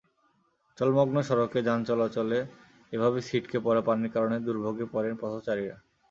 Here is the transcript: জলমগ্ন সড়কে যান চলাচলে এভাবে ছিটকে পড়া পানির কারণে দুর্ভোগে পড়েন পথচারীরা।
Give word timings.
জলমগ্ন 0.77 1.17
সড়কে 1.21 1.59
যান 1.67 1.79
চলাচলে 1.83 2.39
এভাবে 2.93 3.19
ছিটকে 3.27 3.57
পড়া 3.65 3.81
পানির 3.87 4.13
কারণে 4.15 4.37
দুর্ভোগে 4.45 4.85
পড়েন 4.93 5.13
পথচারীরা। 5.21 5.77